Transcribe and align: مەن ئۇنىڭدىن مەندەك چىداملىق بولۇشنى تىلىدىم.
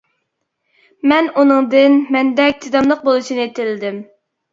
مەن 1.11 1.27
ئۇنىڭدىن 1.41 1.97
مەندەك 2.15 2.57
چىداملىق 2.65 3.05
بولۇشنى 3.09 3.47
تىلىدىم. 3.61 4.01